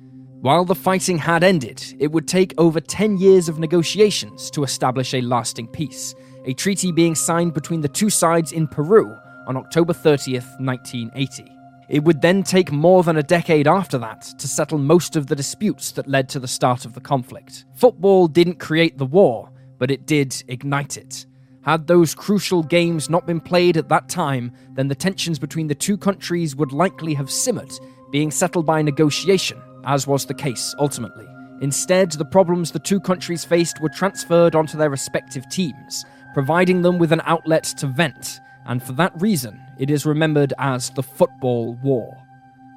While 0.41 0.65
the 0.65 0.73
fighting 0.73 1.19
had 1.19 1.43
ended, 1.43 1.83
it 1.99 2.11
would 2.11 2.27
take 2.27 2.55
over 2.57 2.79
10 2.79 3.17
years 3.17 3.47
of 3.47 3.59
negotiations 3.59 4.49
to 4.51 4.63
establish 4.63 5.13
a 5.13 5.21
lasting 5.21 5.67
peace, 5.67 6.15
a 6.45 6.53
treaty 6.53 6.91
being 6.91 7.13
signed 7.13 7.53
between 7.53 7.81
the 7.81 7.87
two 7.87 8.09
sides 8.09 8.51
in 8.51 8.67
Peru 8.67 9.15
on 9.47 9.55
October 9.55 9.93
30th, 9.93 10.59
1980. 10.59 11.60
It 11.91 12.05
would 12.05 12.21
then 12.21 12.43
take 12.43 12.71
more 12.71 13.03
than 13.03 13.17
a 13.17 13.23
decade 13.23 13.67
after 13.67 13.97
that 13.97 14.21
to 14.39 14.47
settle 14.47 14.77
most 14.77 15.17
of 15.17 15.27
the 15.27 15.35
disputes 15.35 15.91
that 15.91 16.07
led 16.07 16.29
to 16.29 16.39
the 16.39 16.47
start 16.47 16.85
of 16.85 16.93
the 16.93 17.01
conflict. 17.01 17.65
Football 17.75 18.29
didn't 18.29 18.59
create 18.59 18.97
the 18.97 19.05
war, 19.05 19.51
but 19.77 19.91
it 19.91 20.07
did 20.07 20.41
ignite 20.47 20.95
it. 20.95 21.25
Had 21.63 21.87
those 21.87 22.15
crucial 22.15 22.63
games 22.63 23.09
not 23.09 23.27
been 23.27 23.41
played 23.41 23.75
at 23.75 23.89
that 23.89 24.07
time, 24.07 24.53
then 24.73 24.87
the 24.87 24.95
tensions 24.95 25.37
between 25.37 25.67
the 25.67 25.75
two 25.75 25.97
countries 25.97 26.55
would 26.55 26.71
likely 26.71 27.13
have 27.13 27.29
simmered, 27.29 27.73
being 28.09 28.31
settled 28.31 28.65
by 28.65 28.81
negotiation, 28.81 29.61
as 29.83 30.07
was 30.07 30.25
the 30.25 30.33
case 30.33 30.73
ultimately. 30.79 31.27
Instead, 31.59 32.13
the 32.13 32.23
problems 32.23 32.71
the 32.71 32.79
two 32.79 33.01
countries 33.01 33.43
faced 33.43 33.81
were 33.81 33.89
transferred 33.89 34.55
onto 34.55 34.77
their 34.77 34.89
respective 34.89 35.43
teams, 35.49 36.05
providing 36.33 36.83
them 36.83 36.97
with 36.97 37.11
an 37.11 37.21
outlet 37.25 37.65
to 37.65 37.87
vent, 37.87 38.39
and 38.65 38.81
for 38.81 38.93
that 38.93 39.19
reason, 39.21 39.59
it 39.79 39.89
is 39.89 40.05
remembered 40.05 40.53
as 40.57 40.89
the 40.91 41.03
Football 41.03 41.77
War. 41.83 42.17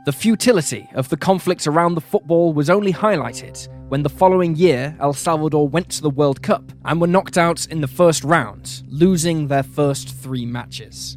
The 0.07 0.13
futility 0.13 0.89
of 0.95 1.09
the 1.09 1.17
conflict 1.17 1.67
around 1.67 1.95
the 1.95 2.01
football 2.01 2.53
was 2.53 2.69
only 2.69 2.93
highlighted 2.93 3.69
when 3.89 4.03
the 4.03 4.11
following 4.11 4.55
year 4.55 4.95
El 5.01 5.15
Salvador 5.15 5.67
went 5.67 5.89
to 5.91 6.03
the 6.03 6.11
World 6.11 6.43
Cup 6.43 6.73
and 6.85 7.01
were 7.01 7.07
knocked 7.07 7.39
out 7.39 7.67
in 7.69 7.81
the 7.81 7.87
first 7.87 8.23
round, 8.23 8.83
losing 8.89 9.49
their 9.49 9.63
first 9.63 10.15
three 10.15 10.45
matches. 10.45 11.17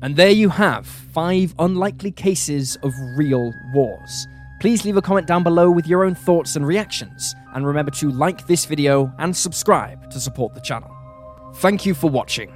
And 0.00 0.16
there 0.16 0.30
you 0.30 0.48
have 0.48 0.86
five 0.86 1.54
unlikely 1.58 2.12
cases 2.12 2.76
of 2.82 2.94
real 3.16 3.52
wars. 3.74 4.26
Please 4.60 4.84
leave 4.86 4.96
a 4.96 5.02
comment 5.02 5.26
down 5.26 5.42
below 5.42 5.70
with 5.70 5.86
your 5.86 6.04
own 6.04 6.14
thoughts 6.14 6.56
and 6.56 6.66
reactions, 6.66 7.34
and 7.54 7.66
remember 7.66 7.90
to 7.92 8.10
like 8.10 8.46
this 8.46 8.64
video 8.64 9.12
and 9.18 9.36
subscribe 9.36 10.10
to 10.10 10.20
support 10.20 10.54
the 10.54 10.60
channel. 10.60 10.90
Thank 11.56 11.84
you 11.84 11.92
for 11.92 12.10
watching, 12.10 12.55